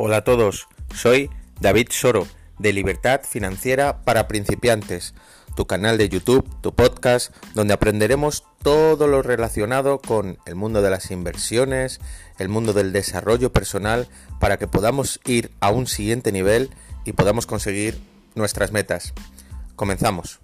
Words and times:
Hola 0.00 0.18
a 0.18 0.22
todos, 0.22 0.68
soy 0.94 1.28
David 1.60 1.88
Soro 1.90 2.28
de 2.60 2.72
Libertad 2.72 3.22
Financiera 3.28 4.02
para 4.02 4.28
Principiantes, 4.28 5.12
tu 5.56 5.66
canal 5.66 5.98
de 5.98 6.08
YouTube, 6.08 6.48
tu 6.60 6.72
podcast, 6.72 7.34
donde 7.54 7.74
aprenderemos 7.74 8.44
todo 8.62 9.08
lo 9.08 9.22
relacionado 9.22 9.98
con 9.98 10.38
el 10.46 10.54
mundo 10.54 10.82
de 10.82 10.90
las 10.90 11.10
inversiones, 11.10 11.98
el 12.38 12.48
mundo 12.48 12.74
del 12.74 12.92
desarrollo 12.92 13.52
personal, 13.52 14.06
para 14.38 14.56
que 14.56 14.68
podamos 14.68 15.18
ir 15.24 15.50
a 15.58 15.72
un 15.72 15.88
siguiente 15.88 16.30
nivel 16.30 16.70
y 17.04 17.10
podamos 17.10 17.46
conseguir 17.46 17.98
nuestras 18.36 18.70
metas. 18.70 19.14
Comenzamos. 19.74 20.38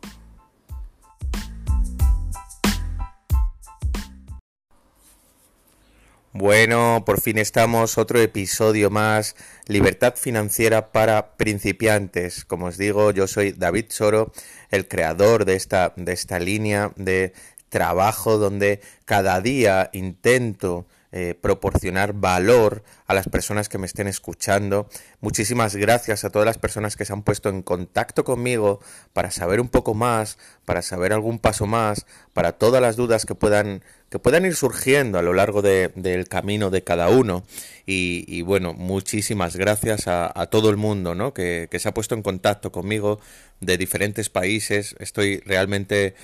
Bueno, 6.36 7.04
por 7.06 7.20
fin 7.20 7.38
estamos, 7.38 7.96
otro 7.96 8.20
episodio 8.20 8.90
más, 8.90 9.36
Libertad 9.68 10.14
Financiera 10.16 10.90
para 10.90 11.36
Principiantes. 11.36 12.44
Como 12.44 12.66
os 12.66 12.76
digo, 12.76 13.12
yo 13.12 13.29
soy 13.29 13.52
David 13.52 13.84
Soro, 13.90 14.32
el 14.72 14.89
creador 14.89 15.44
de 15.44 15.54
esta, 15.54 15.92
de 15.94 16.12
esta 16.12 16.40
línea 16.40 16.90
de 16.96 17.34
trabajo 17.68 18.36
donde 18.36 18.80
cada 19.04 19.40
día 19.40 19.90
intento 19.92 20.86
eh, 21.17 21.36
proporcionar 21.41 22.13
valor 22.13 22.82
a 23.07 23.14
las 23.14 23.29
personas 23.29 23.68
que 23.68 23.79
me 23.79 23.86
estén 23.86 24.09
escuchando. 24.09 24.89
Muchísimas 25.21 25.77
gracias 25.77 26.25
a 26.25 26.31
todas 26.31 26.45
las 26.45 26.59
personas 26.59 26.96
que 26.96 27.04
se 27.04 27.13
han 27.13 27.23
puesto 27.23 27.50
en 27.50 27.63
contacto 27.63 28.25
conmigo 28.25 28.81
para 29.13 29.31
saber 29.31 29.61
un 29.61 29.68
poco 29.68 29.95
más, 29.95 30.39
para 30.64 30.82
saber 30.82 31.13
algún 31.13 31.39
paso 31.39 31.67
más, 31.67 32.05
para 32.33 32.50
todas 32.59 32.83
las 32.83 32.97
dudas 32.97 33.27
que 33.27 33.37
puedan, 33.37 33.84
que 34.11 34.19
puedan 34.19 34.45
ir 34.45 34.56
surgiendo 34.56 35.17
a 35.17 35.23
lo 35.23 35.34
largo 35.34 35.62
del 35.62 36.27
camino 36.29 36.71
de 36.71 36.83
cada 36.83 37.09
uno. 37.11 37.45
Y, 37.87 38.43
bueno, 38.43 38.75
muchísimas 38.75 39.55
gracias 39.55 40.09
a, 40.09 40.49
todo 40.51 40.69
el 40.69 40.77
mundo 40.77 41.15
¿no? 41.15 41.33
que, 41.33 41.69
que 41.71 41.78
se 41.78 41.89
ha 41.89 41.95
puesto 41.95 42.17
en 42.17 42.23
contacto 42.23 42.73
conmigo 42.73 43.21
de 43.61 43.78
diferentes 43.78 44.31
países. 44.31 44.97
Estoy 44.99 45.39
realmente 45.47 46.17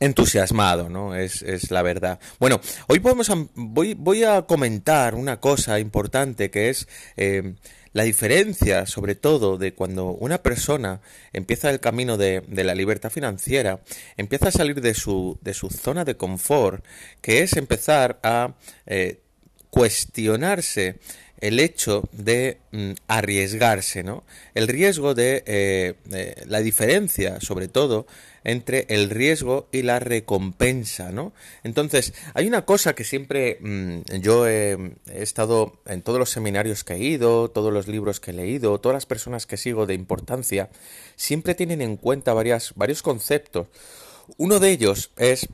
entusiasmado, 0.00 0.88
¿no? 0.88 1.14
Es, 1.14 1.42
es, 1.42 1.70
la 1.70 1.82
verdad. 1.82 2.18
Bueno, 2.38 2.60
hoy 2.88 3.00
podemos 3.00 3.30
voy, 3.54 3.94
voy 3.94 4.24
a 4.24 4.42
comentar 4.42 5.14
una 5.14 5.40
cosa 5.40 5.78
importante 5.78 6.50
que 6.50 6.70
es 6.70 6.88
eh, 7.16 7.54
la 7.92 8.02
diferencia, 8.02 8.86
sobre 8.86 9.14
todo, 9.14 9.56
de 9.56 9.72
cuando 9.72 10.06
una 10.06 10.42
persona 10.42 11.00
empieza 11.32 11.70
el 11.70 11.78
camino 11.78 12.16
de, 12.16 12.42
de, 12.48 12.64
la 12.64 12.74
libertad 12.74 13.10
financiera, 13.10 13.80
empieza 14.16 14.48
a 14.48 14.52
salir 14.52 14.80
de 14.80 14.94
su, 14.94 15.38
de 15.42 15.54
su 15.54 15.70
zona 15.70 16.04
de 16.04 16.16
confort, 16.16 16.84
que 17.20 17.42
es 17.42 17.56
empezar 17.56 18.18
a 18.24 18.54
eh, 18.86 19.20
cuestionarse 19.70 20.98
el 21.40 21.60
hecho 21.60 22.08
de 22.12 22.58
mm, 22.70 22.92
arriesgarse, 23.08 24.02
¿no? 24.02 24.24
El 24.54 24.68
riesgo 24.68 25.14
de 25.14 25.42
eh, 25.46 25.94
la 26.46 26.60
diferencia, 26.60 27.40
sobre 27.40 27.68
todo, 27.68 28.06
entre 28.44 28.86
el 28.88 29.10
riesgo 29.10 29.68
y 29.72 29.82
la 29.82 29.98
recompensa, 29.98 31.10
¿no? 31.10 31.32
Entonces, 31.64 32.14
hay 32.34 32.46
una 32.46 32.64
cosa 32.64 32.94
que 32.94 33.04
siempre 33.04 33.58
mm, 33.60 34.20
yo 34.20 34.46
he, 34.46 34.94
estado 35.06 35.80
en 35.86 36.02
todos 36.02 36.18
los 36.18 36.30
seminarios 36.30 36.84
que 36.84 36.94
he 36.94 36.98
ido, 36.98 37.50
todos 37.50 37.72
los 37.72 37.88
libros 37.88 38.20
que 38.20 38.30
he 38.30 38.34
leído, 38.34 38.78
todas 38.80 38.94
las 38.94 39.06
personas 39.06 39.46
que 39.46 39.56
sigo 39.56 39.86
de 39.86 39.94
importancia, 39.94 40.68
siempre 41.16 41.54
tienen 41.54 41.80
en 41.80 41.96
cuenta 41.96 42.34
varias, 42.34 42.72
varios 42.76 43.02
conceptos. 43.02 43.68
Uno 44.36 44.60
de 44.60 44.70
ellos 44.70 45.10
es 45.16 45.48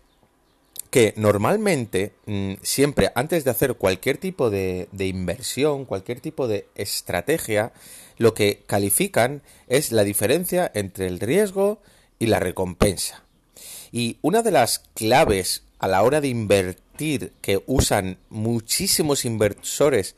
que 0.90 1.14
normalmente, 1.16 2.12
mm, 2.26 2.54
siempre 2.62 3.12
antes 3.14 3.44
de 3.44 3.50
hacer 3.50 3.74
cualquier 3.74 4.18
tipo 4.18 4.50
de, 4.50 4.88
de, 4.92 5.06
inversión, 5.06 5.84
cualquier 5.84 6.20
tipo 6.20 6.48
de 6.48 6.66
estrategia, 6.74 7.72
lo 8.18 8.34
que 8.34 8.62
califican 8.66 9.42
es 9.68 9.92
la 9.92 10.04
diferencia 10.04 10.70
entre 10.74 11.06
el 11.06 11.20
riesgo 11.20 11.80
y 12.18 12.26
la 12.26 12.40
recompensa. 12.40 13.24
Y 13.92 14.18
una 14.20 14.42
de 14.42 14.50
las 14.50 14.80
claves 14.94 15.62
a 15.78 15.88
la 15.88 16.02
hora 16.02 16.20
de 16.20 16.28
invertir 16.28 17.32
que 17.40 17.62
usan 17.66 18.18
muchísimos 18.28 19.24
inversores 19.24 20.16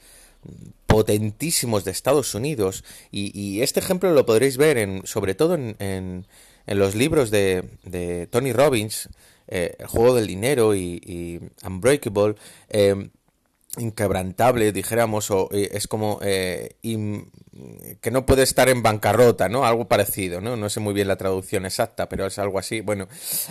potentísimos 0.87 1.85
de 1.85 1.93
Estados 1.93 2.35
Unidos, 2.35 2.85
y, 3.11 3.63
este 3.63 3.81
ejemplo 3.81 4.11
lo 4.13 4.27
podréis 4.27 4.57
ver 4.57 4.77
en, 4.77 5.07
sobre 5.07 5.35
todo 5.35 5.55
en, 5.55 5.77
en, 5.79 6.27
los 6.67 6.95
libros 6.95 7.31
de 7.31 8.29
Tony 8.31 8.53
Robbins, 8.53 9.09
eh, 9.55 9.77
El 9.79 9.87
juego 9.87 10.15
del 10.15 10.27
dinero 10.27 10.75
y, 10.75 11.39
Unbreakable, 11.63 12.37
eh, 12.71 13.11
inquebrantable, 13.77 14.73
dijéramos, 14.73 15.31
o 15.31 15.51
eh, 15.53 15.69
es 15.73 15.87
como 15.87 16.19
que 16.21 18.11
no 18.11 18.25
puede 18.25 18.45
estar 18.45 18.71
en 18.71 18.83
bancarrota, 18.83 19.51
¿no? 19.51 19.67
Algo 19.67 19.89
parecido, 19.89 20.41
¿no? 20.41 20.57
No 20.57 20.71
sé 20.71 20.81
muy 20.81 20.95
bien 20.95 21.09
la 21.09 21.17
traducción 21.17 21.67
exacta, 21.67 22.09
pero 22.09 22.25
es 22.25 22.39
algo 22.39 22.59
así. 22.59 22.81
Bueno, 22.81 23.09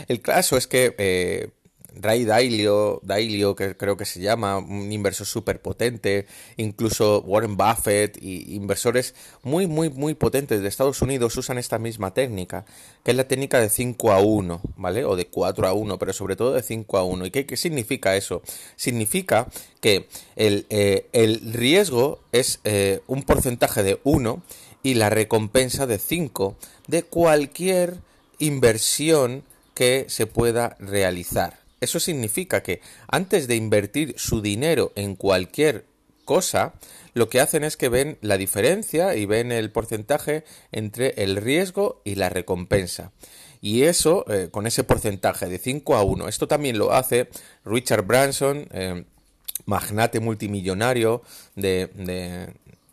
el 0.08 0.22
caso 0.22 0.58
es 0.58 0.66
que 0.66 1.52
Ray 1.96 2.26
Dalio, 2.26 3.00
Dalio, 3.04 3.56
que 3.56 3.76
creo 3.76 3.98
que 3.98 4.06
se 4.06 4.22
llama, 4.22 4.58
un 4.58 4.92
inversor 4.92 5.28
súper 5.28 5.62
potente, 5.62 6.26
incluso 6.58 7.22
Warren 7.22 7.58
Buffett 7.58 8.18
y 8.22 8.56
inversores 8.56 9.14
muy, 9.44 9.68
muy, 9.68 9.90
muy 9.90 10.14
potentes 10.14 10.62
de 10.62 10.68
Estados 10.68 11.02
Unidos 11.02 11.36
usan 11.38 11.58
esta 11.58 11.80
misma 11.80 12.14
técnica, 12.14 12.66
que 13.04 13.12
es 13.12 13.18
la 13.18 13.28
técnica 13.28 13.60
de 13.60 13.70
5 13.70 14.12
a 14.12 14.20
1, 14.20 14.62
¿vale? 14.78 15.06
O 15.06 15.16
de 15.16 15.28
4 15.28 15.68
a 15.68 15.74
1, 15.74 16.00
pero 16.00 16.14
sobre 16.14 16.36
todo 16.36 16.54
de 16.54 16.64
5 16.64 16.98
a 16.98 17.04
1. 17.04 17.26
¿Y 17.26 17.32
qué, 17.32 17.58
significa 17.58 18.16
eso? 18.16 18.42
Significa 18.76 19.48
que 19.82 20.08
el, 20.36 20.66
eh, 20.70 21.08
el 21.12 21.54
riesgo 21.54 22.20
es 22.32 22.60
eh, 22.64 23.02
un 23.08 23.24
porcentaje 23.24 23.84
de 23.84 24.00
1 24.04 24.42
y 24.84 24.96
la 24.96 25.10
recompensa 25.10 25.86
de 25.88 25.98
5 25.98 26.56
de 26.88 27.04
cualquier 27.04 27.98
inversión 28.40 29.44
que 29.74 30.06
se 30.10 30.28
pueda 30.28 30.76
realizar. 30.80 31.61
Eso 31.82 32.00
significa 32.00 32.62
que 32.62 32.80
antes 33.08 33.48
de 33.48 33.56
invertir 33.56 34.14
su 34.16 34.44
dinero 34.44 34.94
en 34.96 35.16
cualquier 35.16 35.86
cosa, 36.26 36.76
lo 37.16 37.28
que 37.28 37.42
hacen 37.42 37.64
es 37.64 37.76
que 37.76 37.90
ven 37.90 38.20
la 38.22 38.38
diferencia 38.38 39.16
y 39.16 39.26
ven 39.26 39.52
el 39.52 39.72
porcentaje 39.72 40.44
entre 40.72 41.16
el 41.24 41.38
riesgo 41.38 42.04
y 42.06 42.16
la 42.16 42.30
recompensa. 42.30 43.12
Y 43.62 43.84
eso, 43.84 44.26
eh, 44.32 44.50
con 44.52 44.68
ese 44.68 44.84
porcentaje 44.84 45.48
de 45.48 45.58
5 45.58 45.96
a 45.96 46.04
1, 46.04 46.28
esto 46.28 46.48
también 46.48 46.78
lo 46.78 46.94
hace 46.94 47.30
Richard 47.66 48.04
Branson, 48.06 48.68
eh, 48.72 49.04
magnate 49.66 50.20
multimillonario 50.20 51.24
de, 51.56 51.90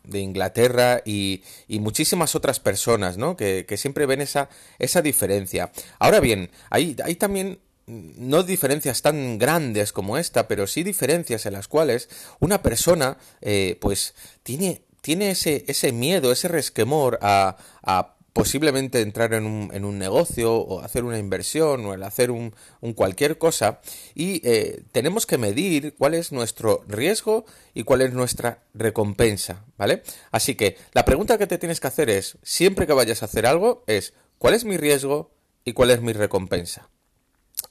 de, 0.04 0.19
Inglaterra 0.19 1.03
y, 1.04 1.43
y, 1.69 1.81
muchísimas 1.81 2.34
otras 2.34 2.59
personas, 2.59 3.19
¿no? 3.19 3.37
Que, 3.37 3.66
que, 3.66 3.77
siempre 3.77 4.06
ven 4.06 4.22
esa, 4.22 4.48
esa 4.78 5.03
diferencia. 5.03 5.71
Ahora 5.98 6.21
bien, 6.21 6.50
hay, 6.71 6.97
hay 7.04 7.15
también 7.16 7.59
no 7.88 8.43
diferencias 8.43 9.03
tan 9.03 9.38
grandes 9.38 9.93
como 9.93 10.19
esta, 10.19 10.49
pero 10.49 10.66
sí 10.66 10.82
diferencias 10.82 11.47
en 11.47 11.54
las 11.54 11.69
cuales 11.69 12.09
una 12.41 12.62
persona, 12.62 13.19
eh, 13.41 13.78
pues, 13.81 14.15
tiene, 14.43 14.82
tiene 15.00 15.31
ese, 15.31 15.65
ese 15.69 15.93
miedo, 15.93 16.31
ese 16.31 16.48
resquemor 16.48 17.19
a, 17.22 17.56
a 17.82 18.19
posiblemente 18.38 19.00
entrar 19.00 19.34
en 19.34 19.47
un, 19.47 19.71
en 19.75 19.84
un, 19.84 19.98
negocio 19.98 20.54
o 20.54 20.81
hacer 20.81 21.03
una 21.03 21.19
inversión 21.19 21.84
o 21.84 21.93
el 21.94 22.04
hacer 22.04 22.31
un, 22.31 22.54
cualquier 22.94 23.37
cosa 23.37 23.81
y 24.15 24.41
eh, 24.48 24.84
tenemos 24.93 25.27
que 25.27 25.38
medir 25.38 25.97
cuál 25.98 26.15
es 26.15 26.31
nuestro 26.31 26.84
riesgo 26.87 27.47
y 27.75 27.82
cuál 27.82 28.03
es 28.03 28.12
nuestra 28.12 28.62
recompensa, 28.75 29.65
¿vale? 29.77 30.04
Así 30.31 30.54
que 30.54 30.77
la 30.93 31.04
pregunta 31.04 31.37
que 31.37 31.48
te 31.48 31.59
tienes 31.59 31.81
que 31.81 31.88
hacer 31.88 32.10
es, 32.10 32.38
siempre 32.44 32.87
que 32.87 32.93
vayas 32.93 33.22
a 33.22 33.27
hacer 33.27 33.44
algo, 33.44 33.82
es 33.88 34.15
¿cuál 34.38 34.54
es 34.54 34.65
mi 34.65 34.77
riesgo 34.77 35.32
y 35.65 35.72
cuál 35.72 35.91
es 35.91 36.00
mi 36.00 36.12
recompensa? 36.12 36.88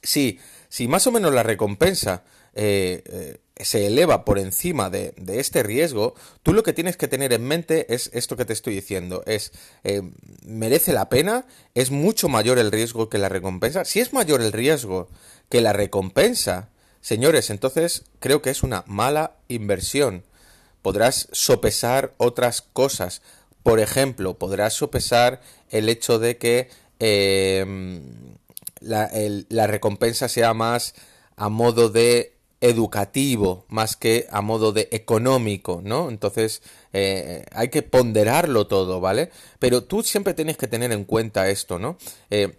Si, 0.02 0.38
si 0.68 0.88
más 0.88 1.06
o 1.06 1.12
menos 1.12 1.32
la 1.32 1.42
recompensa 1.42 2.24
eh, 2.60 3.02
eh, 3.06 3.38
se 3.64 3.86
eleva 3.86 4.24
por 4.24 4.38
encima 4.38 4.90
de, 4.90 5.14
este 5.28 5.62
riesgo, 5.62 6.14
tú 6.42 6.52
lo 6.52 6.62
que 6.62 6.72
tienes 6.72 6.96
que 6.96 7.06
tener 7.06 7.32
en 7.32 7.44
mente 7.44 7.92
es 7.94 8.10
esto 8.12 8.36
que 8.36 8.44
te 8.44 8.52
estoy 8.52 8.74
diciendo, 8.74 9.22
es 9.26 9.52
eh, 9.84 10.02
merece 10.44 10.92
la 10.92 11.08
pena, 11.08 11.46
es 11.74 11.90
mucho 11.90 12.28
mayor 12.28 12.58
el 12.58 12.72
riesgo 12.72 13.08
que 13.08 13.18
la 13.18 13.28
recompensa. 13.28 13.84
Si 13.84 14.00
es 14.00 14.12
mayor 14.12 14.42
el 14.42 14.52
riesgo 14.52 15.08
que 15.48 15.60
la 15.60 15.72
recompensa, 15.72 16.70
señores, 17.00 17.50
entonces 17.50 18.04
creo 18.18 18.42
que 18.42 18.50
es 18.50 18.64
una 18.64 18.84
mala 18.86 19.36
inversión. 19.46 20.24
Podrás 20.82 21.28
sopesar 21.32 22.14
otras 22.16 22.62
cosas. 22.62 23.22
Por 23.62 23.78
ejemplo, 23.78 24.38
podrás 24.38 24.74
sopesar 24.74 25.40
el 25.70 25.88
hecho 25.88 26.18
de 26.18 26.38
que 26.38 26.68
la, 28.80 29.10
la 29.48 29.66
recompensa 29.66 30.28
sea 30.28 30.54
más 30.54 30.94
a 31.36 31.48
modo 31.48 31.88
de 31.88 32.38
educativo 32.60 33.64
más 33.68 33.96
que 33.96 34.26
a 34.30 34.40
modo 34.40 34.72
de 34.72 34.88
económico, 34.90 35.80
¿no? 35.84 36.08
Entonces 36.08 36.62
eh, 36.92 37.44
hay 37.52 37.68
que 37.68 37.82
ponderarlo 37.82 38.66
todo, 38.66 39.00
¿vale? 39.00 39.30
Pero 39.58 39.84
tú 39.84 40.02
siempre 40.02 40.34
tienes 40.34 40.56
que 40.56 40.66
tener 40.66 40.92
en 40.92 41.04
cuenta 41.04 41.48
esto, 41.48 41.78
¿no? 41.78 41.98
Eh, 42.30 42.58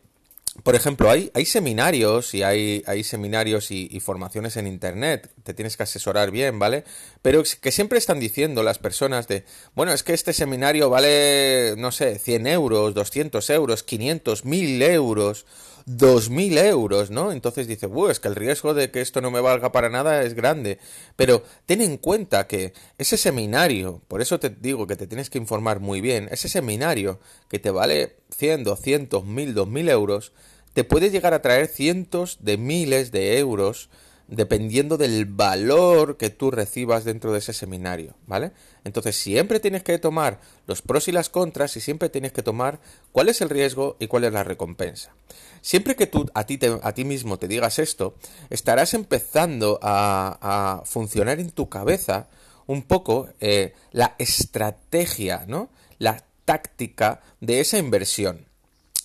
por 0.64 0.76
ejemplo, 0.76 1.10
hay, 1.10 1.32
hay 1.34 1.46
seminarios 1.46 2.34
y 2.34 2.44
hay, 2.44 2.84
hay 2.88 3.04
seminarios 3.04 3.72
y, 3.72 3.88
y, 3.92 4.00
formaciones 4.00 4.58
en 4.58 4.68
Internet, 4.68 5.30
te 5.50 5.56
tienes 5.56 5.78
que 5.78 5.84
asesorar 5.84 6.30
bien, 6.30 6.60
¿vale? 6.60 6.84
Pero 7.24 7.42
que 7.60 7.72
siempre 7.72 7.98
están 7.98 8.20
diciendo 8.20 8.62
las 8.62 8.78
personas 8.78 9.28
de, 9.28 9.46
bueno, 9.74 9.92
es 9.94 10.04
que 10.04 10.14
este 10.14 10.32
seminario 10.32 10.92
vale, 10.92 11.74
no 11.76 11.92
sé, 11.92 12.20
100 12.20 12.46
euros, 12.46 12.94
200 12.94 13.50
euros, 13.50 13.82
500, 13.82 14.46
1000 14.46 14.82
euros, 14.84 15.48
2000 15.88 16.60
euros, 16.60 17.10
¿no? 17.10 17.32
Entonces 17.32 17.68
dice, 17.68 17.88
Buh, 17.88 18.10
es 18.10 18.20
que 18.20 18.28
el 18.28 18.36
riesgo 18.36 18.76
de 18.76 18.92
que 18.92 19.02
esto 19.02 19.22
no 19.22 19.32
me 19.32 19.42
valga 19.42 19.72
para 19.72 19.90
nada 19.90 20.22
es 20.22 20.36
grande. 20.36 20.78
Pero 21.16 21.44
ten 21.66 21.82
en 21.82 21.98
cuenta 21.98 22.46
que 22.46 22.74
ese 23.00 23.18
seminario, 23.18 24.04
por 24.08 24.22
eso 24.22 24.40
te 24.40 24.52
digo 24.52 24.86
que 24.86 24.98
te 24.98 25.08
tienes 25.08 25.32
que 25.32 25.40
informar 25.40 25.80
muy 25.80 26.00
bien, 26.00 26.30
ese 26.32 26.48
seminario 26.48 27.20
que 27.50 27.58
te 27.58 27.72
vale 27.72 28.18
100, 28.38 28.66
200, 28.66 29.26
1000, 29.26 29.56
2000 29.56 29.90
euros, 29.90 30.32
te 30.74 30.84
puede 30.84 31.10
llegar 31.10 31.34
a 31.34 31.42
traer 31.42 31.66
cientos 31.66 32.38
de 32.40 32.58
miles 32.58 33.12
de 33.12 33.40
euros 33.40 33.90
dependiendo 34.30 34.98
del 34.98 35.26
valor 35.26 36.18
que 36.18 36.30
tú 36.30 36.52
recibas 36.52 37.04
dentro 37.04 37.34
de 37.34 37.40
ese 37.40 37.54
seminario, 37.54 38.16
¿vale? 38.28 38.52
Entonces 38.84 39.16
siempre 39.16 39.60
tienes 39.60 39.84
que 39.84 39.98
tomar 39.98 40.40
los 40.68 40.82
pros 40.82 41.08
y 41.08 41.12
las 41.12 41.30
contras 41.30 41.76
y 41.78 41.82
siempre 41.82 42.10
tienes 42.10 42.32
que 42.32 42.44
tomar 42.44 42.80
cuál 43.12 43.30
es 43.30 43.42
el 43.42 43.50
riesgo 43.50 43.98
y 44.00 44.08
cuál 44.08 44.26
es 44.26 44.34
la 44.34 44.44
recompensa. 44.44 45.14
Siempre 45.62 45.96
que 45.96 46.08
tú 46.08 46.30
a 46.34 46.46
ti, 46.46 46.60
a 46.82 46.92
ti 46.94 47.04
mismo 47.06 47.38
te 47.38 47.48
digas 47.48 47.80
esto, 47.80 48.16
estarás 48.50 48.94
empezando 48.94 49.80
a, 49.82 50.38
a 50.80 50.86
funcionar 50.86 51.40
en 51.40 51.52
tu 51.52 51.68
cabeza 51.68 52.28
un 52.68 52.84
poco 52.84 53.30
eh, 53.40 53.74
la 53.92 54.16
estrategia, 54.20 55.46
¿no? 55.48 55.70
La 55.98 56.24
táctica 56.46 57.22
de 57.42 57.62
esa 57.62 57.80
inversión. 57.80 58.49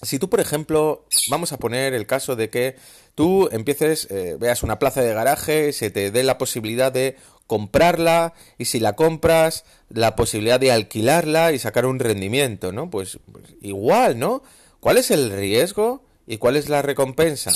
Si 0.04 0.18
tú, 0.18 0.28
por 0.30 0.40
ejemplo, 0.40 1.06
vamos 1.28 1.52
a 1.52 1.58
poner 1.58 1.94
el 1.94 2.06
caso 2.06 2.36
de 2.36 2.50
que 2.50 2.76
tú 3.14 3.48
empieces, 3.52 4.08
eh, 4.10 4.36
veas 4.38 4.62
una 4.62 4.78
plaza 4.78 5.02
de 5.02 5.14
garaje, 5.14 5.72
se 5.72 5.90
te 5.90 6.10
dé 6.10 6.22
la 6.22 6.38
posibilidad 6.38 6.92
de 6.92 7.16
comprarla 7.46 8.32
y 8.58 8.66
si 8.66 8.80
la 8.80 8.94
compras, 8.94 9.64
la 9.88 10.16
posibilidad 10.16 10.58
de 10.58 10.72
alquilarla 10.72 11.52
y 11.52 11.58
sacar 11.58 11.86
un 11.86 11.98
rendimiento, 11.98 12.72
¿no? 12.72 12.90
Pues, 12.90 13.18
pues 13.30 13.44
igual, 13.60 14.18
¿no? 14.18 14.42
¿Cuál 14.80 14.98
es 14.98 15.10
el 15.10 15.30
riesgo 15.30 16.04
y 16.26 16.38
cuál 16.38 16.56
es 16.56 16.68
la 16.68 16.82
recompensa? 16.82 17.52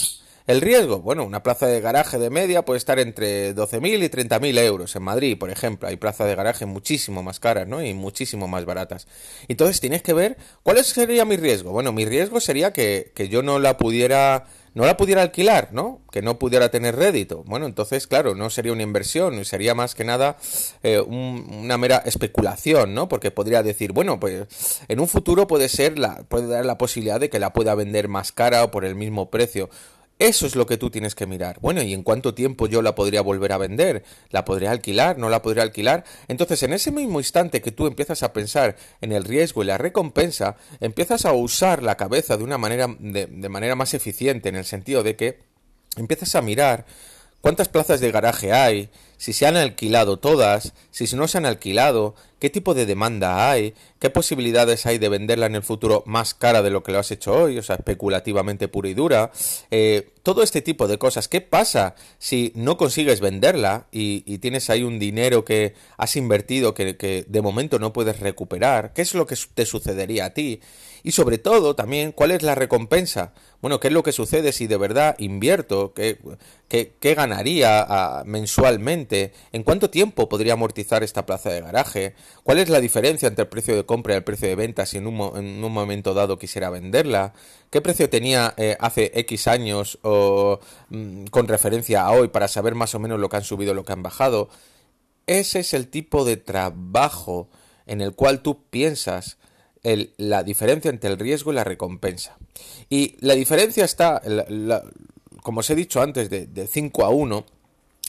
El 0.49 0.63
riesgo, 0.63 1.01
bueno, 1.03 1.25
una 1.25 1.43
plaza 1.43 1.67
de 1.67 1.79
garaje 1.83 2.19
de 2.19 2.31
media 2.31 2.65
puede 2.65 2.79
estar 2.79 2.99
entre 2.99 3.55
12.000 3.55 4.03
y 4.03 4.09
30.000 4.09 4.59
euros. 4.61 4.97
En 4.97 5.03
Madrid, 5.03 5.37
por 5.39 5.51
ejemplo, 5.51 5.87
hay 5.87 5.97
plazas 5.97 6.27
de 6.27 6.35
garaje 6.35 6.65
muchísimo 6.65 7.23
más 7.23 7.39
caras, 7.39 7.69
¿no? 7.69 7.85
Y 7.85 7.93
muchísimo 7.93 8.49
más 8.49 8.65
baratas. 8.65 9.07
Entonces 9.47 9.79
tienes 9.79 10.01
que 10.01 10.15
ver 10.15 10.39
cuál 10.63 10.83
sería 10.83 11.27
mi 11.27 11.37
riesgo. 11.37 11.73
Bueno, 11.73 11.93
mi 11.93 12.07
riesgo 12.07 12.41
sería 12.41 12.73
que, 12.73 13.13
que 13.15 13.29
yo 13.29 13.43
no 13.43 13.59
la 13.59 13.77
pudiera 13.77 14.47
no 14.75 14.87
la 14.87 14.97
pudiera 14.97 15.23
alquilar, 15.23 15.71
¿no? 15.73 16.03
Que 16.13 16.23
no 16.23 16.39
pudiera 16.39 16.71
tener 16.71 16.95
rédito. 16.97 17.43
Bueno, 17.45 17.67
entonces, 17.67 18.07
claro, 18.07 18.35
no 18.35 18.49
sería 18.49 18.73
una 18.73 18.85
inversión, 18.85 19.45
sería 19.45 19.75
más 19.75 19.95
que 19.95 20.05
nada 20.05 20.37
eh, 20.83 21.01
un, 21.01 21.47
una 21.65 21.77
mera 21.77 21.99
especulación, 22.07 22.95
¿no? 22.95 23.09
Porque 23.09 23.31
podría 23.31 23.63
decir, 23.63 23.93
bueno, 23.93 24.21
pues 24.21 24.81
en 24.87 25.01
un 25.01 25.09
futuro 25.09 25.47
puede 25.47 25.69
ser 25.69 25.99
la, 25.99 26.23
puede 26.29 26.47
dar 26.47 26.65
la 26.65 26.79
posibilidad 26.79 27.19
de 27.19 27.29
que 27.29 27.39
la 27.39 27.53
pueda 27.53 27.75
vender 27.75 28.09
más 28.09 28.31
cara 28.31 28.63
o 28.65 28.71
por 28.71 28.85
el 28.85 28.95
mismo 28.95 29.31
precio. 29.31 29.69
Eso 30.19 30.47
es 30.47 30.57
lo 30.57 30.67
que 30.67 30.77
tú 30.77 30.91
tienes 30.91 31.15
que 31.15 31.27
mirar. 31.27 31.59
Bueno, 31.61 31.81
¿y 31.81 31.95
en 31.95 32.03
cuánto 32.03 32.35
tiempo 32.35 32.67
yo 32.67 32.83
la 32.83 32.97
podría 32.97 33.21
volver 33.21 33.53
a 33.53 33.59
vender? 33.59 34.03
¿La 34.31 34.45
podría 34.45 34.73
alquilar? 34.73 35.17
¿No 35.17 35.29
la 35.29 35.43
podría 35.43 35.63
alquilar? 35.63 36.05
Entonces, 36.27 36.61
en 36.65 36.73
ese 36.73 36.91
mismo 36.91 37.21
instante 37.21 37.63
que 37.63 37.71
tú 37.71 37.87
empiezas 37.87 38.25
a 38.25 38.33
pensar 38.33 38.77
en 39.01 39.13
el 39.13 39.23
riesgo 39.23 39.63
y 39.63 39.67
la 39.67 39.79
recompensa, 39.79 40.57
empiezas 40.81 41.25
a 41.25 41.33
usar 41.33 41.85
la 41.85 41.97
cabeza 41.97 42.37
de 42.37 42.43
una 42.43 42.59
manera, 42.59 42.89
de, 42.99 43.49
manera 43.49 43.77
más 43.77 43.95
eficiente, 43.95 44.49
en 44.49 44.57
el 44.57 44.65
sentido 44.65 45.05
de 45.05 45.15
que 45.15 45.39
empiezas 45.97 46.35
a 46.35 46.43
mirar 46.43 46.85
cuántas 47.41 47.69
plazas 47.69 48.01
de 48.01 48.11
garaje 48.11 48.53
hay, 48.53 48.91
si 49.19 49.33
se 49.33 49.47
han 49.47 49.57
alquilado 49.57 50.17
todas, 50.17 50.73
si 50.91 51.15
no 51.15 51.29
se 51.29 51.39
han 51.39 51.47
alquilado, 51.47 52.17
qué 52.39 52.51
tipo 52.51 52.75
de 52.75 52.87
demanda 52.87 53.51
hay, 53.51 53.75
qué 53.99 54.11
posibilidades 54.11 54.87
hay 54.87 54.99
de 54.99 55.09
venderla 55.09 55.47
en 55.47 55.57
el 55.57 55.63
futuro 55.63 56.03
más 56.07 56.35
cara 56.35 56.63
de 56.63 56.71
lo 56.71 56.83
que 56.83 56.93
lo 56.93 56.99
has 56.99 57.11
hecho 57.11 57.33
hoy, 57.33 57.59
o 57.59 57.63
sea, 57.63 57.77
especulativamente 57.77 58.69
pura 58.69 58.89
y 58.89 58.95
dura, 58.95 59.31
eh, 59.71 60.11
todo 60.23 60.43
este 60.43 60.61
tipo 60.61 60.89
de 60.89 60.99
cosas. 60.99 61.27
¿Qué 61.27 61.41
pasa 61.41 61.95
si 62.19 62.53
no 62.55 62.77
consigues 62.77 63.21
venderla 63.21 63.87
y, 63.91 64.39
tienes 64.39 64.69
ahí 64.69 64.83
un 64.83 64.99
dinero 64.99 65.45
que 65.45 65.75
has 65.97 66.17
invertido 66.17 66.75
que, 66.75 67.25
de 67.27 67.43
momento 67.43 67.79
no 67.79 67.95
puedes 67.95 68.21
recuperar? 68.21 68.93
¿Qué 68.93 69.03
es 69.03 69.15
lo 69.15 69.27
que 69.27 69.37
te 69.55 69.65
sucedería 69.65 70.27
a 70.27 70.35
ti? 70.35 70.61
Y 71.03 71.13
sobre 71.13 71.39
todo 71.39 71.75
también, 71.75 72.13
¿cuál 72.13 72.33
es 72.33 72.43
la 72.43 72.55
recompensa? 72.55 73.33
Bueno, 73.63 73.81
¿qué 73.81 73.89
es 73.89 73.95
lo 73.95 74.03
que 74.03 74.13
sucede 74.13 74.53
si 74.53 74.67
de 74.67 74.77
verdad 74.77 75.17
invierto? 75.19 75.95
¿Qué, 75.95 76.19
qué, 76.69 77.15
ganaría 77.15 77.81
a, 77.81 78.25
mensualmente? 78.25 79.33
¿En 79.53 79.63
cuánto 79.63 79.89
tiempo 79.89 80.29
podría 80.29 80.53
amortizar 80.53 81.03
esta 81.03 81.25
plaza 81.25 81.51
de 81.51 81.63
garaje? 81.63 82.15
¿Cuál 82.43 82.59
es 82.59 82.69
la 82.69 82.81
diferencia 82.81 83.29
entre 83.29 83.43
el 83.43 83.49
precio 83.49 83.77
de 83.77 83.85
compra 83.85 84.15
y 84.15 84.17
el 84.17 84.25
precio 84.25 84.49
de 84.49 84.55
venta 84.55 84.87
si 84.87 84.97
en 84.97 85.07
un, 85.07 85.37
en 85.37 85.63
un 85.63 85.73
momento 85.73 86.15
dado 86.15 86.39
quisiera 86.39 86.71
venderla? 86.71 87.35
¿Qué 87.71 87.81
precio 87.81 88.09
tenía 88.09 88.55
eh, 88.57 88.77
hace 88.81 89.13
X 89.15 89.49
años 89.49 89.99
o 90.03 90.59
mm, 90.89 91.27
con 91.27 91.47
referencia 91.47 92.03
a 92.03 92.13
hoy 92.13 92.29
para 92.29 92.49
saber 92.49 92.75
más 92.75 92.95
o 92.95 92.99
menos 92.99 93.21
lo 93.21 93.29
que 93.29 93.37
han 93.37 93.45
subido 93.45 93.75
lo 93.75 93.85
que 93.85 93.93
han 93.93 94.03
bajado? 94.03 94.49
Ese 95.27 95.61
es 95.61 95.75
el 95.75 95.89
tipo 95.89 96.25
de 96.25 96.39
trabajo 96.39 97.49
en 97.87 98.01
el 98.01 98.15
cual 98.15 98.41
tú 98.41 98.65
piensas 98.71 99.37
la 99.83 100.43
diferencia 100.43 100.91
entre 100.91 101.11
el 101.11 101.19
riesgo 101.19 101.53
y 101.53 101.55
la 101.55 101.65
recompensa. 101.65 102.39
Y 102.89 103.17
la 103.21 103.35
diferencia 103.35 103.85
está, 103.85 104.23
como 105.43 105.61
os 105.61 105.71
he 105.71 105.75
dicho 105.75 106.01
antes, 106.01 106.31
de, 106.31 106.47
de 106.47 106.67
5 106.67 107.05
a 107.05 107.11
1, 107.11 107.47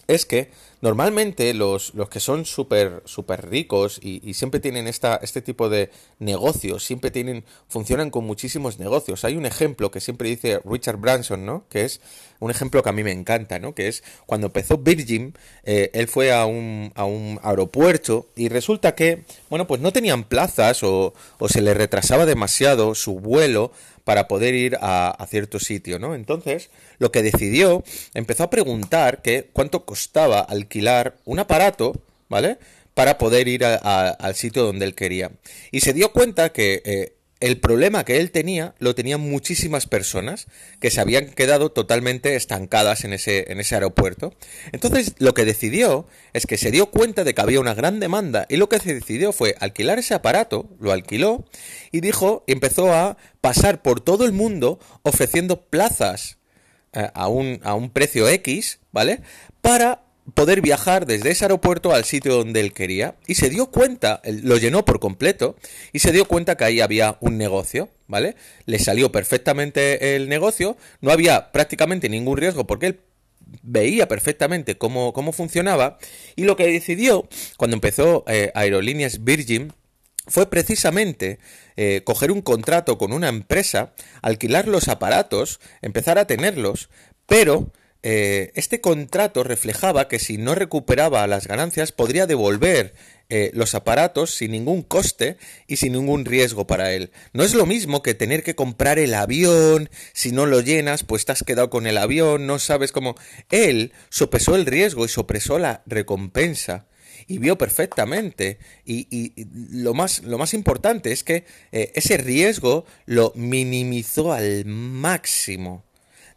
es 0.10 0.26
que 0.26 0.50
normalmente 0.82 1.54
los, 1.54 1.94
los 1.94 2.10
que 2.10 2.20
son 2.20 2.46
súper 2.46 3.04
ricos 3.48 4.00
y, 4.02 4.28
y, 4.28 4.34
siempre 4.34 4.60
tienen 4.60 4.88
esta, 4.88 5.18
este 5.18 5.42
tipo 5.44 5.70
de 5.70 5.92
negocios, 6.18 6.84
siempre 6.84 7.12
tienen, 7.12 7.46
funcionan 7.68 8.10
con 8.10 8.26
muchísimos 8.26 8.80
negocios. 8.80 9.24
Hay 9.24 9.36
un 9.36 9.46
ejemplo 9.46 9.92
que 9.92 10.02
siempre 10.02 10.30
dice 10.30 10.62
Richard 10.66 10.98
Branson, 10.98 11.46
¿no? 11.46 11.66
Que 11.70 11.86
es 11.86 12.02
un 12.40 12.50
ejemplo 12.50 12.82
que 12.82 12.90
a 12.90 12.94
mí 12.94 13.04
me 13.04 13.12
encanta, 13.12 13.60
¿no? 13.60 13.76
Que 13.76 13.88
es 13.88 14.04
cuando 14.26 14.48
empezó 14.48 14.80
Virgin, 14.80 15.38
eh, 15.64 15.92
él 15.94 16.08
fue 16.08 16.34
a 16.34 16.46
un, 16.46 16.92
a 16.96 17.06
un 17.06 17.40
aeropuerto 17.44 18.30
y 18.36 18.50
resulta 18.50 18.96
que, 18.96 19.26
bueno, 19.50 19.68
pues 19.68 19.82
no 19.82 19.94
tenían 19.94 20.24
plazas 20.24 20.82
o, 20.82 21.14
o 21.38 21.50
se 21.50 21.62
le 21.62 21.76
retrasaba 21.76 22.26
demasiado 22.26 22.96
su 22.96 23.20
vuelo 23.20 23.72
para 24.10 24.28
poder 24.28 24.56
ir 24.56 24.76
a, 24.82 25.24
cierto 25.30 25.60
sitio, 25.60 26.00
¿no? 26.00 26.16
Entonces, 26.16 26.72
lo 26.98 27.12
que 27.12 27.22
decidió, 27.22 27.84
empezó 28.16 28.46
a 28.46 28.50
preguntar 28.50 29.22
que 29.22 29.51
cuánto 29.54 29.86
costaba 29.86 30.39
alquilar 30.39 31.18
un 31.25 31.38
aparato, 31.38 31.94
¿vale? 32.28 32.58
Para 32.96 33.20
poder 33.20 33.48
ir 33.48 33.63
a, 33.66 34.10
al 34.10 34.34
sitio 34.34 34.63
donde 34.63 34.86
él 34.86 34.96
quería. 34.96 35.30
Y 35.70 35.82
se 35.82 35.94
dio 35.94 36.12
cuenta 36.12 36.51
que 36.51 36.82
eh, 36.86 37.13
el 37.39 37.60
problema 37.60 38.03
que 38.03 38.17
él 38.17 38.31
tenía 38.31 38.75
lo 38.79 38.96
tenían 38.96 39.22
muchísimas 39.22 39.88
personas 39.88 40.48
que 40.79 40.91
se 40.91 41.00
habían 41.00 41.27
quedado 41.27 41.72
totalmente 41.72 42.36
estancadas 42.36 43.05
en 43.05 43.13
ese, 43.13 43.51
en 43.51 43.60
ese 43.60 43.75
aeropuerto. 43.75 44.34
Entonces 44.72 45.15
lo 45.19 45.34
que 45.34 45.46
decidió 45.46 46.05
es 46.34 46.46
que 46.46 46.58
se 46.58 46.72
dio 46.72 46.88
cuenta 46.88 47.24
de 47.24 47.34
que 47.34 47.41
había 47.41 47.62
una 47.62 47.74
gran 47.74 48.00
demanda 48.00 48.46
y 48.50 48.58
lo 48.58 48.67
que 48.67 48.79
se 48.79 48.93
decidió 48.93 49.31
fue 49.31 49.55
alquilar 49.60 50.00
ese 50.00 50.13
aparato, 50.13 50.69
lo 50.79 50.91
alquiló 50.91 51.46
y 51.91 52.01
dijo, 52.01 52.43
empezó 52.48 52.93
a 52.93 53.17
pasar 53.39 53.81
por 53.81 54.01
todo 54.01 54.25
el 54.25 54.34
mundo 54.34 54.79
ofreciendo 55.03 55.62
plazas 55.69 56.38
eh, 56.91 57.10
a, 57.13 57.27
un, 57.29 57.62
a 57.63 57.74
un 57.74 57.89
precio 57.89 58.27
X, 58.27 58.79
¿vale? 58.91 59.22
Para 59.62 60.09
poder 60.33 60.62
viajar 60.62 61.05
desde 61.05 61.31
ese 61.31 61.45
aeropuerto 61.45 61.93
al 61.93 62.05
sitio 62.05 62.36
donde 62.36 62.59
él 62.59 62.74
quería 62.74 63.15
y 63.27 63.36
se 63.36 63.50
dio 63.50 63.67
cuenta, 63.67 64.21
lo 64.25 64.57
llenó 64.57 64.86
por 64.86 65.00
completo 65.00 65.55
y 65.93 66.00
se 66.00 66.12
dio 66.12 66.25
cuenta 66.25 66.57
que 66.57 66.65
ahí 66.65 66.81
había 66.81 67.17
un 67.21 67.38
negocio, 67.38 67.89
¿vale? 68.07 68.36
Le 68.65 68.79
salió 68.79 69.12
perfectamente 69.12 70.15
el 70.15 70.29
negocio, 70.29 70.77
no 71.01 71.12
había 71.12 71.51
prácticamente 71.51 72.09
ningún 72.09 72.38
riesgo 72.38 72.67
porque 72.67 72.88
él 72.88 73.00
veía 73.63 74.07
perfectamente 74.07 74.77
cómo, 74.77 75.13
cómo 75.13 75.31
funcionaba 75.31 75.98
y 76.36 76.43
lo 76.43 76.55
que 76.55 76.67
decidió 76.67 77.27
cuando 77.57 77.75
empezó 77.75 78.24
eh, 78.27 78.51
Aerolíneas 78.53 79.24
Virgin 79.24 79.74
fue 80.27 80.50
precisamente 80.50 81.39
eh, 81.75 82.01
coger 82.03 82.31
un 82.31 82.41
contrato 82.41 82.98
con 82.98 83.13
una 83.13 83.29
empresa, 83.29 83.93
alquilar 84.21 84.67
los 84.67 84.88
aparatos, 84.88 85.59
empezar 85.81 86.19
a 86.19 86.27
tenerlos, 86.27 86.89
pero 87.25 87.71
eh, 88.01 88.51
este 88.56 88.79
contrato 88.79 89.44
reflejaba 89.44 90.08
que 90.08 90.20
si 90.20 90.38
no 90.38 90.56
recuperaba 90.56 91.27
las 91.27 91.48
ganancias 91.48 91.91
podría 91.91 92.27
devolver 92.27 92.94
eh, 93.32 93.51
los 93.53 93.75
aparatos 93.75 94.34
sin 94.34 94.51
ningún 94.51 94.84
coste 94.84 95.38
y 95.68 95.75
sin 95.75 95.94
ningún 95.94 96.25
riesgo 96.25 96.65
para 96.65 96.94
él. 96.94 97.12
No 97.34 97.44
es 97.44 97.53
lo 97.53 97.65
mismo 97.65 98.01
que 98.01 98.13
tener 98.13 98.41
que 98.41 98.56
comprar 98.56 99.00
el 99.00 99.13
avión, 99.13 99.89
si 100.13 100.32
no 100.32 100.46
lo 100.46 100.62
llenas, 100.62 101.03
pues 101.03 101.25
te 101.25 101.34
has 101.34 101.44
quedado 101.44 101.70
con 101.70 101.86
el 101.88 101.98
avión, 101.98 102.48
no 102.48 102.58
sabes 102.58 102.91
cómo. 102.91 103.15
Él 103.51 103.91
sopesó 104.10 104.56
el 104.56 104.65
riesgo 104.65 105.06
y 105.06 105.10
sopesó 105.10 105.60
la 105.60 105.84
recompensa 105.86 106.88
y 107.27 107.38
vio 107.38 107.58
perfectamente. 107.58 108.58
Y, 108.86 109.34
lo, 109.72 109.94
más, 109.94 110.24
lo 110.24 110.38
más 110.38 110.53
importante 110.53 111.12
es 111.12 111.24
que 111.24 111.46
eh, 111.72 111.91
ese 111.96 112.18
riesgo 112.18 112.86
lo 113.06 113.32
minimizó 113.36 114.34
al 114.34 114.65
máximo. 114.65 115.88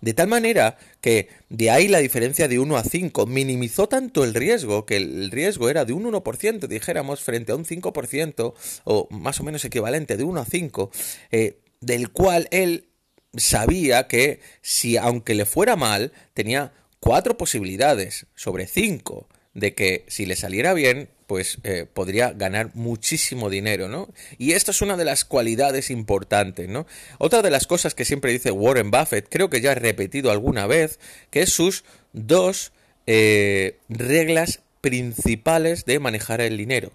De 0.02 0.14
tal 0.14 0.26
manera 0.26 0.76
que 1.00 1.28
de 1.49 1.71
ahí 1.71 1.87
la 1.87 2.00
diferencia 2.00 2.49
de 2.49 2.59
1 2.59 2.76
a 2.76 2.82
5 2.82 3.25
minimizó 3.26 3.88
tanto 3.88 4.25
el 4.25 4.35
riesgo, 4.35 4.85
que 4.85 4.97
el 4.97 5.30
riesgo 5.30 5.71
era 5.71 5.85
de 5.85 5.92
un 5.92 6.04
1%, 6.04 6.66
dijéramos, 6.66 7.23
frente 7.23 7.52
a 7.52 7.56
un 7.56 7.64
5%, 7.64 8.54
o 8.85 9.09
más 9.11 9.40
o 9.40 9.44
menos 9.44 9.64
equivalente 9.64 10.16
de 10.16 10.25
1 10.25 10.40
a 10.40 10.44
5, 10.44 10.90
eh, 11.30 11.61
del 11.80 12.11
cual 12.11 12.49
él 12.50 12.88
sabía 13.37 14.09
que 14.09 14.40
si 14.61 14.97
aunque 14.97 15.35
le 15.35 15.47
fuera 15.47 15.76
mal, 15.76 16.12
tenía 16.35 16.73
cuatro 16.99 17.38
posibilidades 17.38 18.26
sobre 18.35 18.66
cinco 18.66 19.28
de 19.54 19.75
que 19.75 20.04
si 20.09 20.26
le 20.26 20.37
saliera 20.37 20.75
bien, 20.75 21.11
pues 21.33 21.61
eh, 21.65 21.87
podría 21.91 22.33
ganar 22.33 22.73
muchísimo 22.75 23.49
dinero, 23.49 23.89
¿no? 23.89 24.12
Y 24.37 24.53
esto 24.53 24.71
es 24.71 24.83
una 24.83 24.99
de 24.99 25.07
las 25.07 25.25
cualidades 25.25 25.91
importantes, 25.91 26.69
¿no? 26.69 26.87
Otra 27.17 27.41
de 27.41 27.49
las 27.49 27.67
cosas 27.67 27.95
que 27.95 28.05
siempre 28.05 28.33
dice 28.33 28.51
Warren 28.51 28.91
Buffett, 28.91 29.29
creo 29.31 29.49
que 29.49 29.62
ya 29.62 29.73
he 29.73 29.77
repetido 29.77 30.31
alguna 30.31 30.67
vez, 30.67 31.01
que 31.31 31.41
es 31.41 31.51
sus 31.51 31.85
dos 32.12 32.73
eh, 33.07 33.79
reglas 33.89 34.61
principales 34.83 35.87
de 35.87 36.01
manejar 36.01 36.43
el 36.43 36.59
dinero. 36.59 36.93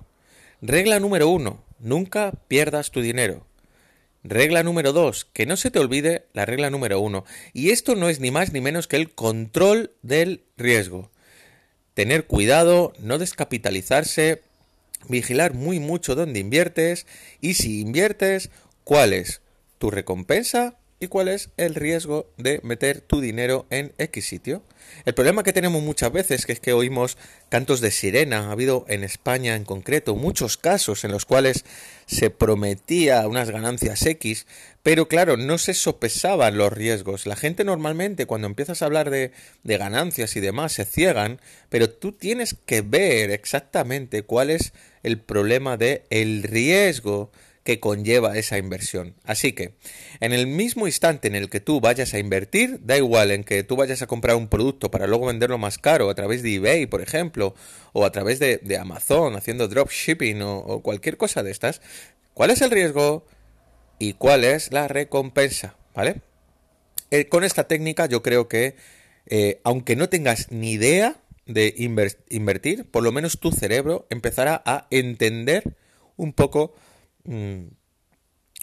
Regla 0.62 1.00
número 1.00 1.30
uno, 1.30 1.64
nunca 1.80 2.32
pierdas 2.48 2.92
tu 2.92 3.02
dinero. 3.02 3.44
Regla 4.24 4.62
número 4.62 4.94
dos, 4.94 5.26
que 5.26 5.48
no 5.48 5.58
se 5.58 5.72
te 5.72 5.80
olvide 5.80 6.28
la 6.34 6.46
regla 6.46 6.70
número 6.70 7.00
uno. 7.00 7.26
Y 7.54 7.72
esto 7.72 7.96
no 7.96 8.08
es 8.08 8.20
ni 8.20 8.30
más 8.30 8.54
ni 8.54 8.62
menos 8.62 8.88
que 8.88 8.98
el 8.98 9.16
control 9.16 9.94
del 10.04 10.44
riesgo. 10.58 11.10
Tener 11.98 12.28
cuidado, 12.28 12.94
no 13.00 13.18
descapitalizarse, 13.18 14.44
vigilar 15.10 15.56
muy 15.56 15.80
mucho 15.80 16.14
dónde 16.14 16.40
inviertes 16.40 17.08
y 17.42 17.56
si 17.56 17.82
inviertes, 17.82 18.52
cuál 18.84 19.14
es 19.14 19.42
tu 19.80 19.90
recompensa 19.90 20.76
y 21.00 21.08
cuál 21.08 21.28
es 21.28 21.50
el 21.58 21.76
riesgo 21.76 22.32
de 22.38 22.60
meter 22.64 23.02
tu 23.02 23.22
dinero 23.22 23.68
en 23.70 23.94
X 23.98 24.26
sitio. 24.26 24.64
El 25.06 25.14
problema 25.14 25.44
que 25.44 25.54
tenemos 25.54 25.84
muchas 25.84 26.12
veces 26.12 26.46
que 26.46 26.54
es 26.54 26.60
que 26.60 26.74
oímos 26.74 27.18
cantos 27.50 27.82
de 27.82 27.92
sirena. 27.92 28.48
Ha 28.48 28.52
habido 28.52 28.86
en 28.88 29.04
España 29.04 29.56
en 29.56 29.64
concreto 29.64 30.16
muchos 30.16 30.58
casos 30.58 31.04
en 31.04 31.12
los 31.12 31.26
cuales 31.26 31.66
se 32.08 32.30
prometía 32.30 33.28
unas 33.28 33.52
ganancias 33.52 34.06
X, 34.06 34.48
pero 34.82 35.08
claro, 35.08 35.38
no 35.38 35.58
se 35.58 35.74
sopesaban 35.74 36.58
los 36.58 36.74
riesgos. 36.74 37.28
La 37.28 37.36
gente 37.36 37.64
normalmente 37.64 38.26
cuando 38.26 38.48
empiezas 38.48 38.82
a 38.82 38.86
hablar 38.86 39.10
de, 39.12 39.32
de 39.64 39.78
ganancias 39.78 40.36
y 40.36 40.40
demás 40.40 40.74
se 40.74 40.86
ciegan, 40.86 41.40
pero 41.70 41.90
tú 41.90 42.12
tienes 42.12 42.56
que 42.66 42.82
ver 42.82 43.30
exactamente 43.30 44.24
cuál 44.24 44.50
es 44.50 44.74
el 45.04 45.20
problema 45.20 45.78
de 45.78 46.06
el 46.10 46.44
riesgo 46.44 47.32
que 47.68 47.82
conlleva 47.82 48.38
esa 48.38 48.58
inversión. 48.58 49.16
Así 49.26 49.52
que, 49.52 49.74
en 50.22 50.32
el 50.32 50.48
mismo 50.48 50.88
instante 50.88 51.28
en 51.28 51.36
el 51.36 51.50
que 51.50 51.60
tú 51.60 51.82
vayas 51.82 52.14
a 52.14 52.18
invertir, 52.18 52.80
da 52.82 52.96
igual 52.96 53.30
en 53.30 53.44
que 53.44 53.62
tú 53.66 53.76
vayas 53.76 54.02
a 54.02 54.08
comprar 54.08 54.38
un 54.38 54.48
producto 54.48 54.90
para 54.90 55.06
luego 55.06 55.26
venderlo 55.26 55.58
más 55.58 55.78
caro 55.78 56.10
a 56.10 56.16
través 56.16 56.44
de 56.44 56.56
eBay, 56.56 56.86
por 56.86 57.02
ejemplo, 57.02 57.56
o 57.92 58.06
a 58.06 58.12
través 58.14 58.40
de, 58.40 58.78
Amazon, 58.80 59.36
haciendo 59.36 59.68
dropshipping 59.68 60.42
o, 60.44 60.60
o 60.60 60.82
cualquier 60.82 61.18
cosa 61.18 61.44
de 61.44 61.52
estas, 61.52 61.82
¿cuál 62.34 62.52
es 62.52 62.62
el 62.62 62.72
riesgo 62.72 63.26
y 64.00 64.14
cuál 64.14 64.46
es 64.46 64.72
la 64.72 64.88
recompensa? 64.88 65.76
¿Vale? 65.94 66.22
Eh, 67.12 67.28
con 67.28 67.44
esta 67.44 67.66
técnica 67.66 68.06
yo 68.06 68.24
creo 68.24 68.48
que, 68.48 68.78
eh, 69.26 69.60
aunque 69.66 69.98
no 69.98 70.08
tengas 70.08 70.54
ni 70.54 70.72
idea 70.72 71.18
de 71.46 71.74
invertir, 72.30 72.86
por 72.86 73.04
lo 73.04 73.12
menos 73.12 73.42
tu 73.42 73.52
cerebro 73.52 74.08
empezará 74.10 74.64
a 74.66 74.88
entender 74.90 75.76
un 76.16 76.32
poco 76.32 76.74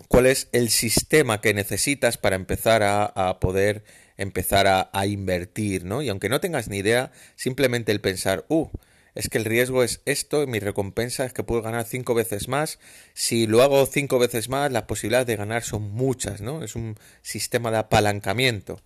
cuál 0.09 0.27
es 0.27 0.49
el 0.53 0.71
sistema 0.71 1.41
que 1.41 1.55
necesitas 1.55 2.19
para 2.19 2.37
empezar 2.37 2.83
a, 2.83 3.39
poder 3.41 3.85
empezar 4.17 4.67
a, 4.67 4.91
a, 4.93 5.07
invertir, 5.07 5.85
¿no? 5.85 6.03
Y 6.03 6.09
aunque 6.09 6.29
no 6.29 6.41
tengas 6.41 6.69
ni 6.69 6.79
idea, 6.79 7.13
simplemente 7.37 7.93
el 7.93 8.01
pensar, 8.01 8.45
uh, 8.49 8.69
es 9.15 9.29
que 9.29 9.39
el 9.39 9.45
riesgo 9.45 9.83
es 9.83 10.01
esto 10.07 10.43
y 10.43 10.47
mi 10.47 10.59
recompensa 10.59 11.25
es 11.25 11.33
que 11.33 11.45
puedo 11.45 11.63
ganar 11.63 11.87
cinco 11.87 12.15
veces 12.15 12.49
más. 12.49 12.79
Si 13.13 13.47
lo 13.47 13.63
hago 13.63 13.87
cinco 13.87 14.19
veces 14.19 14.49
más, 14.49 14.73
las 14.73 14.85
posibilidades 14.85 15.27
de 15.27 15.37
ganar 15.37 15.63
son 15.63 15.91
muchas, 15.93 16.41
¿no? 16.41 16.65
Es 16.65 16.75
un 16.75 16.99
sistema 17.23 17.71
de 17.71 17.79
apalancamiento. 17.79 18.81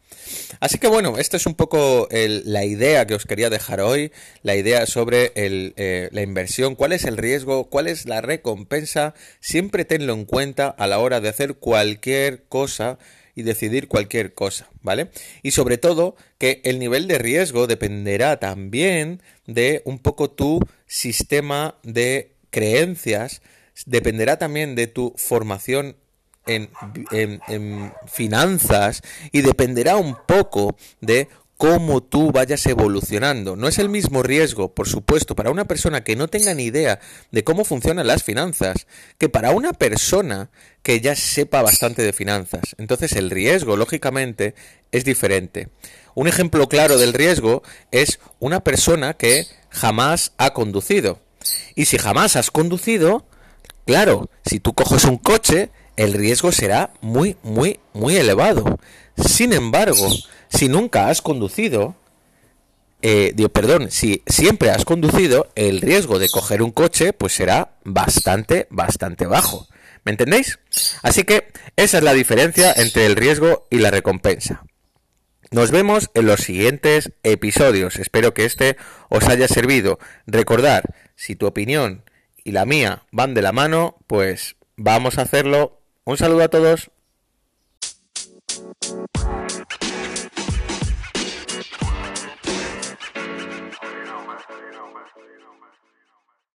Así 0.60 0.78
que 0.78 0.88
bueno, 0.88 1.16
esta 1.18 1.36
es 1.38 1.46
un 1.46 1.54
poco 1.54 2.08
la 2.10 2.64
idea 2.64 3.06
que 3.06 3.14
os 3.14 3.24
quería 3.24 3.48
dejar 3.48 3.80
hoy, 3.80 4.12
la 4.42 4.54
idea 4.54 4.86
sobre 4.86 5.32
eh, 5.34 6.08
la 6.12 6.22
inversión, 6.22 6.74
cuál 6.74 6.92
es 6.92 7.04
el 7.04 7.16
riesgo, 7.16 7.70
cuál 7.70 7.86
es 7.86 8.06
la 8.06 8.20
recompensa, 8.20 9.14
siempre 9.40 9.84
tenlo 9.84 10.12
en 10.12 10.26
cuenta 10.26 10.68
a 10.68 10.86
la 10.86 10.98
hora 10.98 11.20
de 11.20 11.28
hacer 11.28 11.54
cualquier 11.54 12.44
cosa 12.44 12.98
y 13.38 13.44
decidir 13.44 13.86
cualquier 13.86 14.34
cosa, 14.34 14.68
¿vale? 14.82 15.12
Y 15.44 15.52
sobre 15.52 15.78
todo 15.78 16.16
que 16.38 16.60
el 16.64 16.80
nivel 16.80 17.06
de 17.06 17.18
riesgo 17.18 17.68
dependerá 17.68 18.40
también 18.40 19.22
de 19.46 19.80
un 19.84 20.00
poco 20.00 20.28
tu 20.28 20.58
sistema 20.88 21.76
de 21.84 22.32
creencias, 22.50 23.40
dependerá 23.86 24.38
también 24.38 24.74
de 24.74 24.88
tu 24.88 25.14
formación 25.16 25.94
en, 26.46 26.68
en, 27.12 27.92
finanzas 28.08 29.02
y 29.30 29.42
dependerá 29.42 29.98
un 29.98 30.16
poco 30.26 30.76
de 31.00 31.28
cómo 31.58 32.00
tú 32.04 32.30
vayas 32.30 32.64
evolucionando. 32.66 33.56
No 33.56 33.66
es 33.66 33.78
el 33.78 33.88
mismo 33.88 34.22
riesgo, 34.22 34.72
por 34.72 34.88
supuesto, 34.88 35.34
para 35.34 35.50
una 35.50 35.66
persona 35.66 36.04
que 36.04 36.14
no 36.14 36.28
tenga 36.28 36.54
ni 36.54 36.62
idea 36.62 37.00
de 37.32 37.42
cómo 37.42 37.64
funcionan 37.64 38.06
las 38.06 38.22
finanzas, 38.22 38.86
que 39.18 39.28
para 39.28 39.50
una 39.50 39.72
persona 39.72 40.50
que 40.84 41.00
ya 41.00 41.16
sepa 41.16 41.60
bastante 41.60 42.02
de 42.02 42.12
finanzas. 42.12 42.76
Entonces 42.78 43.12
el 43.12 43.28
riesgo, 43.28 43.76
lógicamente, 43.76 44.54
es 44.92 45.04
diferente. 45.04 45.68
Un 46.14 46.28
ejemplo 46.28 46.68
claro 46.68 46.96
del 46.96 47.12
riesgo 47.12 47.64
es 47.90 48.20
una 48.38 48.60
persona 48.60 49.14
que 49.14 49.44
jamás 49.68 50.32
ha 50.38 50.54
conducido. 50.54 51.18
Y 51.74 51.86
si 51.86 51.98
jamás 51.98 52.36
has 52.36 52.52
conducido, 52.52 53.26
claro, 53.84 54.30
si 54.44 54.60
tú 54.60 54.74
coges 54.74 55.04
un 55.04 55.18
coche, 55.18 55.70
el 55.98 56.12
riesgo 56.12 56.52
será 56.52 56.92
muy, 57.00 57.36
muy, 57.42 57.80
muy 57.92 58.16
elevado. 58.16 58.78
Sin 59.16 59.52
embargo, 59.52 60.08
si 60.48 60.68
nunca 60.68 61.08
has 61.08 61.20
conducido, 61.20 61.96
eh, 63.02 63.34
perdón, 63.52 63.90
si 63.90 64.22
siempre 64.26 64.70
has 64.70 64.84
conducido, 64.84 65.48
el 65.56 65.80
riesgo 65.80 66.20
de 66.20 66.28
coger 66.28 66.62
un 66.62 66.70
coche 66.70 67.12
pues 67.12 67.32
será 67.32 67.72
bastante, 67.84 68.68
bastante 68.70 69.26
bajo. 69.26 69.66
¿Me 70.04 70.12
entendéis? 70.12 70.60
Así 71.02 71.24
que 71.24 71.48
esa 71.74 71.98
es 71.98 72.04
la 72.04 72.14
diferencia 72.14 72.72
entre 72.76 73.04
el 73.04 73.16
riesgo 73.16 73.66
y 73.68 73.78
la 73.78 73.90
recompensa. 73.90 74.62
Nos 75.50 75.72
vemos 75.72 76.10
en 76.14 76.26
los 76.26 76.42
siguientes 76.42 77.10
episodios. 77.24 77.96
Espero 77.96 78.34
que 78.34 78.44
este 78.44 78.76
os 79.08 79.26
haya 79.26 79.48
servido. 79.48 79.98
Recordar, 80.26 80.94
si 81.16 81.34
tu 81.34 81.46
opinión 81.46 82.04
y 82.44 82.52
la 82.52 82.66
mía 82.66 83.02
van 83.10 83.34
de 83.34 83.42
la 83.42 83.50
mano, 83.50 83.96
pues 84.06 84.54
vamos 84.76 85.18
a 85.18 85.22
hacerlo. 85.22 85.77
Un 86.08 86.16
saludo 86.16 86.44
a 86.44 86.48
todos. 86.48 86.90